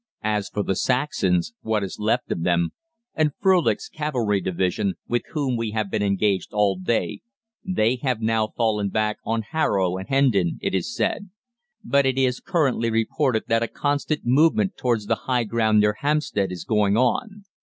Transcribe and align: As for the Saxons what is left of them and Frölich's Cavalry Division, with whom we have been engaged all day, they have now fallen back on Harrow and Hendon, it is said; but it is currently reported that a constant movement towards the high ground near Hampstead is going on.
As 0.23 0.49
for 0.49 0.63
the 0.63 0.75
Saxons 0.75 1.53
what 1.61 1.83
is 1.83 1.99
left 1.99 2.31
of 2.31 2.41
them 2.41 2.71
and 3.13 3.33
Frölich's 3.39 3.87
Cavalry 3.87 4.41
Division, 4.41 4.95
with 5.07 5.21
whom 5.33 5.55
we 5.55 5.73
have 5.73 5.91
been 5.91 6.01
engaged 6.01 6.49
all 6.53 6.75
day, 6.75 7.21
they 7.63 7.97
have 7.97 8.19
now 8.19 8.47
fallen 8.47 8.89
back 8.89 9.17
on 9.23 9.43
Harrow 9.43 9.97
and 9.97 10.09
Hendon, 10.09 10.57
it 10.59 10.73
is 10.73 10.91
said; 10.95 11.29
but 11.83 12.07
it 12.07 12.17
is 12.17 12.39
currently 12.39 12.89
reported 12.89 13.43
that 13.45 13.61
a 13.61 13.67
constant 13.67 14.25
movement 14.25 14.75
towards 14.75 15.05
the 15.05 15.13
high 15.29 15.43
ground 15.43 15.79
near 15.81 15.93
Hampstead 15.99 16.51
is 16.51 16.63
going 16.65 16.97
on. 16.97 17.43